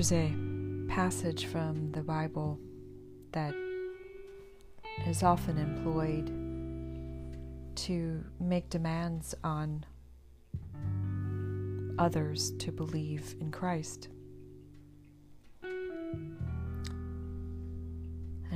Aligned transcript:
There's 0.00 0.12
a 0.12 0.32
passage 0.88 1.44
from 1.44 1.92
the 1.92 2.00
Bible 2.00 2.58
that 3.32 3.54
is 5.06 5.22
often 5.22 5.58
employed 5.58 6.28
to 7.84 8.24
make 8.40 8.70
demands 8.70 9.34
on 9.44 9.84
others 11.98 12.52
to 12.60 12.72
believe 12.72 13.34
in 13.42 13.50
Christ. 13.50 14.08
And 15.62 16.38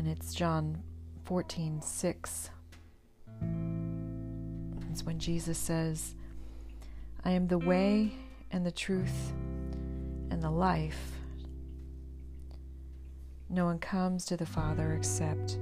it's 0.09 0.33
John 0.33 0.83
14 1.25 1.83
6. 1.83 2.51
It's 4.91 5.05
when 5.05 5.19
Jesus 5.19 5.59
says, 5.59 6.15
I 7.23 7.33
am 7.33 7.49
the 7.49 7.59
way 7.59 8.15
and 8.51 8.65
the 8.65 8.73
truth 8.73 9.35
and 10.31 10.43
the 10.43 10.51
life. 10.51 11.14
No 13.55 13.67
one 13.67 13.79
comes 13.79 14.25
to 14.25 14.37
the 14.37 14.45
Father 14.45 14.95
except 14.95 15.59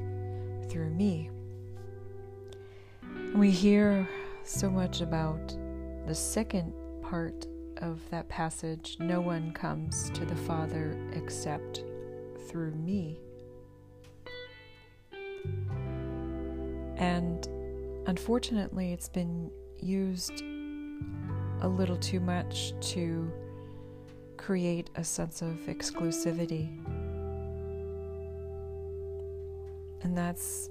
through 0.70 0.88
me. 0.88 1.28
We 3.34 3.50
hear 3.50 4.08
so 4.44 4.70
much 4.70 5.02
about 5.02 5.54
the 6.06 6.14
second 6.14 6.72
part 7.02 7.46
of 7.82 8.00
that 8.08 8.30
passage 8.30 8.96
no 8.98 9.20
one 9.20 9.52
comes 9.52 10.08
to 10.08 10.24
the 10.24 10.34
Father 10.34 10.98
except 11.12 11.84
through 12.48 12.70
me. 12.70 13.20
And 16.96 17.46
unfortunately, 18.06 18.94
it's 18.94 19.10
been 19.10 19.50
used 19.82 20.42
a 21.60 21.68
little 21.68 21.98
too 21.98 22.20
much 22.20 22.72
to 22.92 23.30
create 24.38 24.88
a 24.94 25.04
sense 25.04 25.42
of 25.42 25.58
exclusivity. 25.66 26.70
And 30.02 30.16
that's 30.16 30.68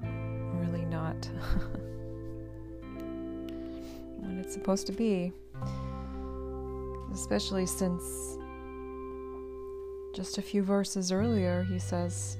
really 0.00 0.84
not 0.86 1.14
what 4.18 4.32
it's 4.38 4.54
supposed 4.54 4.86
to 4.86 4.92
be. 4.92 5.32
Especially 7.12 7.66
since 7.66 8.38
just 10.14 10.38
a 10.38 10.42
few 10.42 10.62
verses 10.62 11.12
earlier 11.12 11.62
he 11.64 11.78
says, 11.78 12.38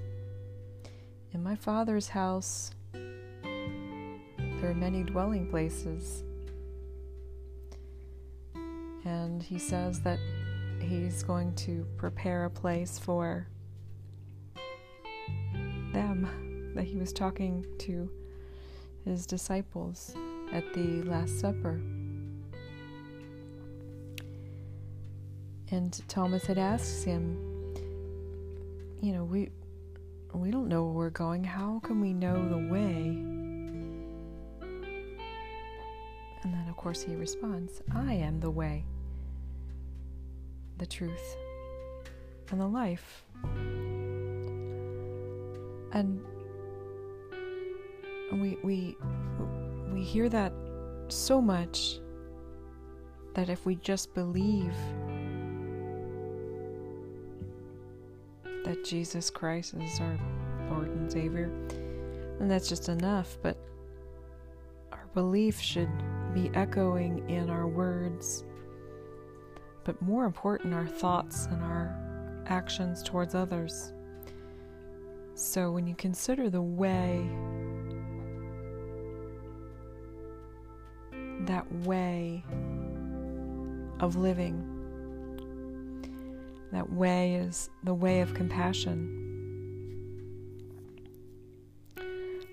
In 1.33 1.43
my 1.43 1.55
Father's 1.55 2.09
house 2.09 2.71
there 2.93 4.71
are 4.71 4.75
many 4.75 5.03
dwelling 5.03 5.49
places. 5.51 6.23
And 9.05 9.43
he 9.43 9.59
says 9.59 10.01
that 10.03 10.19
he's 10.81 11.23
going 11.23 11.55
to 11.55 11.87
prepare 11.97 12.45
a 12.45 12.51
place 12.51 12.99
for 12.99 13.47
them, 15.93 16.73
that 16.75 16.85
he 16.85 16.97
was 16.97 17.13
talking 17.13 17.65
to 17.79 18.11
his 19.05 19.27
disciples 19.27 20.15
at 20.53 20.73
the 20.75 21.03
Last 21.03 21.41
Supper. 21.41 21.81
And 25.71 26.01
Thomas 26.09 26.45
had 26.47 26.59
asked 26.59 27.05
him, 27.05 27.39
you 29.01 29.13
know, 29.13 29.25
we 29.25 29.51
we 30.33 30.51
don't 30.51 30.69
know 30.69 30.85
where 30.85 30.93
we're 30.93 31.11
going. 31.11 31.43
How 31.43 31.81
can 31.83 32.01
we 32.01 32.13
know 32.13 32.49
the 32.49 32.59
way? 32.73 33.17
And 36.43 36.55
then, 36.55 36.67
of 36.69 36.77
course, 36.77 37.03
he 37.03 37.15
responds, 37.15 37.83
I 37.95 38.15
am 38.15 38.41
the 38.41 38.51
way, 38.51 38.85
the 40.79 40.87
truth, 40.87 41.37
and 42.51 42.61
the 42.61 42.67
life. 42.67 43.25
And 45.93 46.21
we, 48.33 48.59
we, 48.63 48.97
we 49.93 50.03
hear 50.03 50.29
that 50.29 50.53
so 51.09 51.41
much 51.41 51.99
that 53.35 53.49
if 53.49 53.67
we 53.67 53.77
just 53.77 54.15
believe 54.15 54.75
that 58.65 58.85
Jesus 58.85 59.31
Christ 59.31 59.75
is 59.75 60.01
our 60.01 60.19
Lord 60.71 60.89
and 60.89 61.11
Savior, 61.11 61.51
then 62.39 62.49
that's 62.49 62.69
just 62.69 62.89
enough. 62.89 63.39
But 63.43 63.57
our 64.93 65.09
belief 65.15 65.61
should 65.61 65.91
be 66.35 66.51
echoing 66.55 67.29
in 67.29 67.51
our 67.51 67.67
words, 67.67 68.45
but 69.85 70.01
more 70.01 70.25
important, 70.25 70.75
our 70.75 70.87
thoughts 70.87 71.47
and 71.47 71.63
our 71.63 72.43
actions 72.47 73.03
towards 73.03 73.35
others. 73.35 73.93
So 75.41 75.71
when 75.71 75.87
you 75.87 75.95
consider 75.95 76.51
the 76.51 76.61
way, 76.61 77.27
that 81.47 81.67
way 81.87 82.45
of 84.01 84.17
living, 84.17 84.63
that 86.73 86.93
way 86.93 87.37
is 87.37 87.71
the 87.85 87.95
way 87.95 88.21
of 88.21 88.35
compassion. 88.35 89.17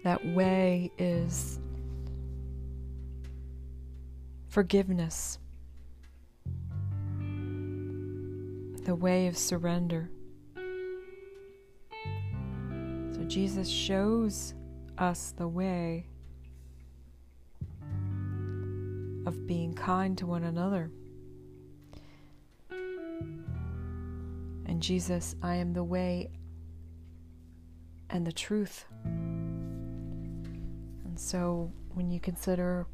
That 0.05 0.25
way 0.25 0.89
is 0.97 1.59
forgiveness, 4.47 5.39
the 8.85 8.95
way 8.95 9.27
of 9.27 9.37
surrender. 9.37 10.09
Jesus 13.37 13.69
shows 13.69 14.55
us 14.97 15.35
the 15.37 15.47
way 15.47 16.07
of 19.27 19.45
being 19.45 19.75
kind 19.75 20.17
to 20.17 20.25
one 20.25 20.43
another. 20.43 20.89
And 22.71 24.81
Jesus, 24.81 25.35
I 25.43 25.53
am 25.53 25.71
the 25.71 25.83
way 25.83 26.31
and 28.09 28.25
the 28.25 28.31
truth. 28.31 28.85
And 29.03 30.41
so 31.13 31.71
when 31.93 32.09
you 32.09 32.19
consider 32.19 32.87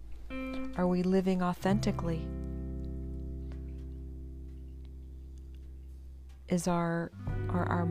are 0.75 0.87
we 0.87 1.03
living 1.03 1.41
authentically? 1.41 2.27
Is 6.49 6.67
our 6.67 7.13
are 7.47 7.65
our 7.65 7.85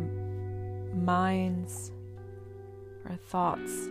minds, 0.94 1.92
our 3.08 3.16
thoughts, 3.16 3.88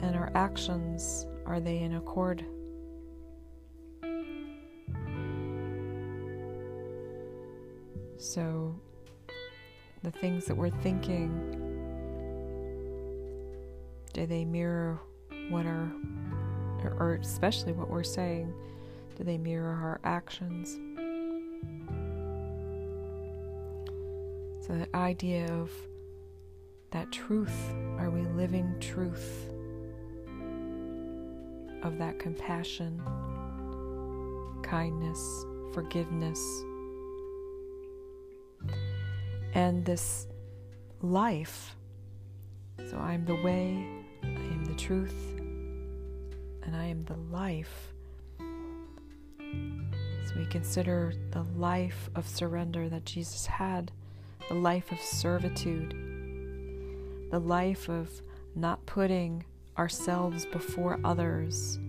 and 0.00 0.14
our 0.14 0.30
actions 0.34 1.26
are 1.46 1.60
they 1.60 1.78
in 1.78 1.94
accord? 1.96 2.44
So 8.18 8.74
the 10.02 10.10
things 10.10 10.46
that 10.46 10.56
we're 10.56 10.70
thinking 10.70 11.60
do 14.14 14.26
they 14.26 14.44
mirror 14.44 15.00
what 15.50 15.66
our 15.66 15.90
or 16.98 17.14
especially 17.14 17.72
what 17.72 17.88
we're 17.88 18.02
saying, 18.02 18.52
do 19.16 19.24
they 19.24 19.38
mirror 19.38 19.72
our 19.72 20.00
actions? 20.04 20.78
So, 24.66 24.74
the 24.78 24.88
idea 24.94 25.52
of 25.52 25.70
that 26.94 27.10
truth 27.10 27.74
are 27.98 28.08
we 28.08 28.22
living 28.36 28.72
truth 28.78 29.50
of 31.82 31.98
that 31.98 32.20
compassion, 32.20 33.02
kindness, 34.62 35.44
forgiveness, 35.72 36.38
and 39.54 39.84
this 39.84 40.28
life? 41.02 41.74
So, 42.88 42.96
I'm 42.96 43.24
the 43.24 43.42
way, 43.42 43.84
I 44.22 44.28
am 44.28 44.64
the 44.64 44.74
truth, 44.74 45.34
and 46.62 46.76
I 46.76 46.84
am 46.84 47.04
the 47.06 47.16
life. 47.16 47.92
So 49.40 50.36
we 50.36 50.46
consider 50.46 51.12
the 51.32 51.42
life 51.56 52.08
of 52.14 52.28
surrender 52.28 52.88
that 52.88 53.04
Jesus 53.04 53.46
had, 53.46 53.90
the 54.48 54.54
life 54.54 54.92
of 54.92 55.00
servitude, 55.00 56.03
the 57.34 57.40
life 57.40 57.88
of 57.88 58.22
not 58.54 58.86
putting 58.86 59.44
ourselves 59.76 60.46
before 60.46 61.00
others. 61.02 61.80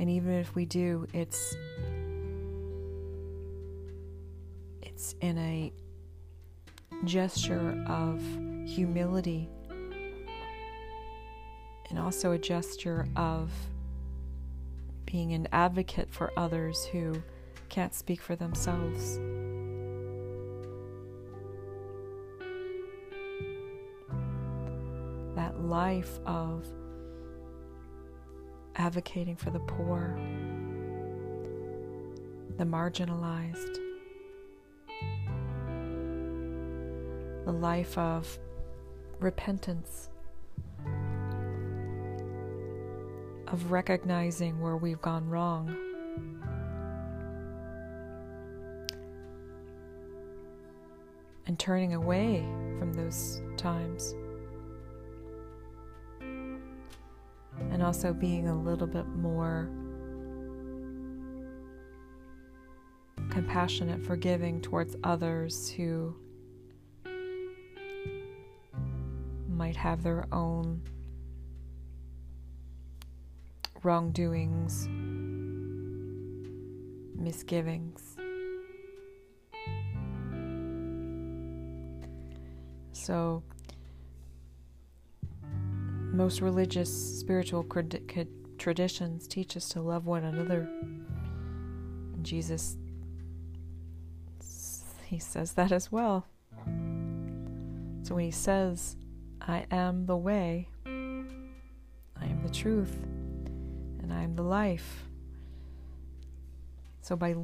And 0.00 0.10
even 0.10 0.32
if 0.32 0.56
we 0.56 0.64
do, 0.64 1.06
it's 1.14 1.54
it's 4.82 5.14
in 5.20 5.38
a 5.38 5.72
gesture 7.04 7.80
of 7.86 8.20
humility 8.66 9.48
and 11.88 11.96
also 11.96 12.32
a 12.32 12.38
gesture 12.38 13.06
of 13.14 13.52
being 15.06 15.32
an 15.32 15.46
advocate 15.52 16.10
for 16.10 16.32
others 16.36 16.86
who 16.86 17.22
can't 17.68 17.94
speak 17.94 18.20
for 18.20 18.34
themselves. 18.34 19.20
That 25.38 25.60
life 25.60 26.18
of 26.26 26.66
advocating 28.74 29.36
for 29.36 29.50
the 29.50 29.60
poor, 29.60 30.18
the 32.56 32.64
marginalized, 32.64 33.78
the 37.44 37.52
life 37.52 37.96
of 37.96 38.36
repentance, 39.20 40.10
of 43.46 43.70
recognizing 43.70 44.60
where 44.60 44.76
we've 44.76 45.00
gone 45.00 45.28
wrong. 45.28 45.72
And 51.46 51.56
turning 51.60 51.94
away 51.94 52.44
from 52.80 52.92
those 52.92 53.40
times. 53.56 54.16
And 57.78 57.86
also 57.86 58.12
being 58.12 58.48
a 58.48 58.60
little 58.60 58.88
bit 58.88 59.06
more 59.06 59.70
compassionate, 63.30 64.04
forgiving 64.04 64.60
towards 64.60 64.96
others 65.04 65.70
who 65.70 66.12
might 69.48 69.76
have 69.76 70.02
their 70.02 70.26
own 70.32 70.82
wrongdoings, 73.84 74.88
misgivings. 77.14 78.16
So, 82.90 83.44
most 86.18 86.40
religious, 86.40 86.90
spiritual 87.20 87.64
traditions 88.58 89.28
teach 89.28 89.56
us 89.56 89.68
to 89.68 89.80
love 89.80 90.04
one 90.04 90.24
another. 90.24 90.68
And 92.12 92.24
Jesus, 92.24 92.76
he 95.04 95.20
says 95.20 95.52
that 95.52 95.70
as 95.70 95.92
well. 95.92 96.26
So 98.02 98.16
when 98.16 98.24
he 98.24 98.32
says, 98.32 98.96
I 99.40 99.64
am 99.70 100.06
the 100.06 100.16
way, 100.16 100.68
I 100.84 102.24
am 102.24 102.42
the 102.42 102.50
truth, 102.52 102.96
and 104.02 104.12
I 104.12 104.24
am 104.24 104.34
the 104.34 104.42
life. 104.42 105.04
So 107.00 107.14
by 107.14 107.36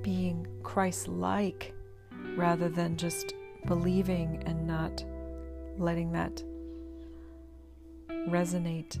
being 0.00 0.46
Christ 0.62 1.06
like 1.06 1.74
rather 2.34 2.70
than 2.70 2.96
just 2.96 3.34
believing 3.66 4.42
and 4.46 4.66
not 4.66 5.04
letting 5.80 6.12
that 6.12 6.42
resonate 8.28 8.96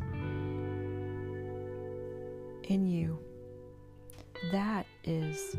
in 2.64 2.86
you, 2.86 3.18
that 4.52 4.86
is 5.04 5.56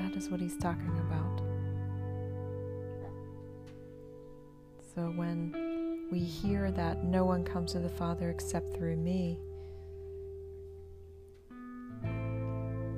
That 0.00 0.16
is 0.16 0.30
what 0.30 0.40
he's 0.40 0.56
talking 0.56 0.98
about. 0.98 1.42
So 4.94 5.02
when 5.14 6.08
we 6.10 6.18
hear 6.18 6.70
that 6.70 7.04
no 7.04 7.24
one 7.24 7.44
comes 7.44 7.72
to 7.72 7.80
the 7.80 7.88
Father 7.88 8.30
except 8.30 8.74
through 8.74 8.96
me, 8.96 9.38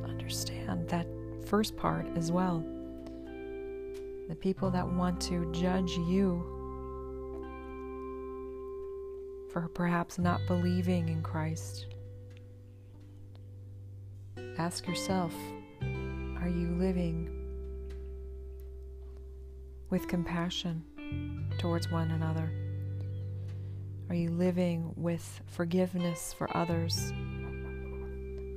understand 0.05 0.88
that 0.88 1.06
first 1.44 1.76
part 1.76 2.06
as 2.17 2.31
well. 2.31 2.64
The 4.28 4.34
people 4.34 4.70
that 4.70 4.86
want 4.88 5.20
to 5.22 5.50
judge 5.52 5.92
you 5.92 6.42
for 9.52 9.69
perhaps 9.69 10.19
not 10.19 10.40
believing 10.46 11.08
in 11.08 11.22
Christ. 11.22 11.86
Ask 14.58 14.86
yourself 14.86 15.34
are 15.82 16.48
you 16.48 16.74
living 16.78 17.28
with 19.90 20.08
compassion 20.08 20.82
towards 21.58 21.90
one 21.90 22.10
another? 22.10 22.50
Are 24.08 24.14
you 24.14 24.30
living 24.30 24.92
with 24.96 25.40
forgiveness 25.46 26.32
for 26.32 26.54
others? 26.56 27.12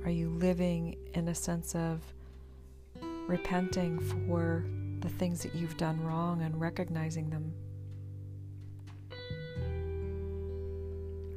Are 0.04 0.10
you 0.10 0.28
living 0.30 0.96
in 1.14 1.28
a 1.28 1.34
sense 1.34 1.74
of 1.74 2.00
repenting 3.26 3.98
for 3.98 4.64
the 5.06 5.12
things 5.12 5.40
that 5.40 5.54
you've 5.54 5.76
done 5.76 6.02
wrong 6.02 6.42
and 6.42 6.60
recognizing 6.60 7.30
them? 7.30 7.54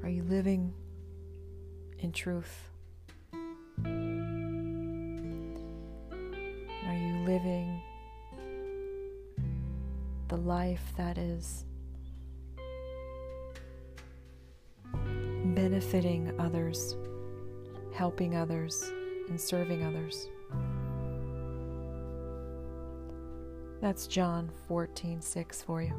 Are 0.01 0.10
you 0.10 0.24
living 0.24 0.74
in 2.00 2.12
truth? 2.12 2.71
Are 3.86 3.89
you 6.95 7.13
living 7.27 7.80
the 10.30 10.38
life 10.38 10.92
that 10.98 11.19
is 11.19 11.66
benefiting 15.54 16.33
others, 16.39 16.95
helping 17.94 18.36
others, 18.36 18.92
and 19.30 19.39
serving 19.39 19.83
others. 19.83 20.27
That's 23.90 24.06
John 24.06 24.52
14 24.68 25.20
6 25.20 25.64
for 25.64 25.82
you. 25.82 25.96